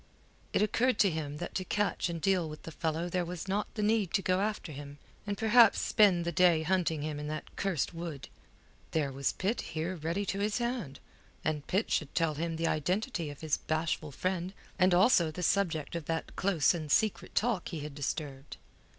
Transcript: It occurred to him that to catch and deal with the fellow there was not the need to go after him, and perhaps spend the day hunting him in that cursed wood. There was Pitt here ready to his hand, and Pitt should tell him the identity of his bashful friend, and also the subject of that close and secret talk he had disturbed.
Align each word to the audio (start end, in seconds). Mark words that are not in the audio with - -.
It 0.51 0.63
occurred 0.63 0.97
to 0.97 1.11
him 1.11 1.37
that 1.37 1.53
to 1.53 1.63
catch 1.63 2.09
and 2.09 2.19
deal 2.19 2.49
with 2.49 2.63
the 2.63 2.71
fellow 2.71 3.07
there 3.07 3.23
was 3.23 3.47
not 3.47 3.71
the 3.75 3.83
need 3.83 4.15
to 4.15 4.23
go 4.23 4.39
after 4.39 4.71
him, 4.71 4.97
and 5.27 5.37
perhaps 5.37 5.79
spend 5.79 6.25
the 6.25 6.31
day 6.31 6.63
hunting 6.63 7.03
him 7.03 7.19
in 7.19 7.27
that 7.27 7.55
cursed 7.55 7.93
wood. 7.93 8.27
There 8.93 9.11
was 9.11 9.33
Pitt 9.33 9.61
here 9.61 9.95
ready 9.95 10.25
to 10.25 10.39
his 10.39 10.57
hand, 10.57 10.99
and 11.45 11.67
Pitt 11.67 11.91
should 11.91 12.15
tell 12.15 12.33
him 12.33 12.55
the 12.55 12.65
identity 12.65 13.29
of 13.29 13.41
his 13.41 13.57
bashful 13.57 14.11
friend, 14.11 14.55
and 14.79 14.95
also 14.95 15.29
the 15.29 15.43
subject 15.43 15.95
of 15.95 16.05
that 16.05 16.35
close 16.35 16.73
and 16.73 16.91
secret 16.91 17.35
talk 17.35 17.67
he 17.67 17.81
had 17.81 17.93
disturbed. 17.93 18.57